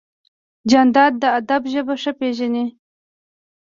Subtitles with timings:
[0.69, 2.65] جانداد د ادب ژبه ښه پېژني.